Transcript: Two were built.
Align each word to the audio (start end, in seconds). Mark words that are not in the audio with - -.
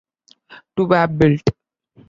Two 0.75 0.85
were 0.87 1.05
built. 1.05 1.43